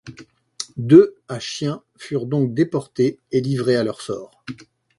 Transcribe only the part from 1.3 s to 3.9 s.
chiens furent donc déportés et livrés à